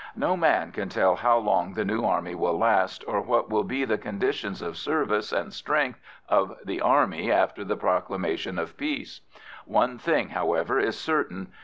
[0.15, 3.85] No man can tell how long the new army will last, or what will be
[3.85, 9.21] the conditions of service and strength of the army after the proclamation of peace.
[9.65, 11.51] One thing, however, is certain.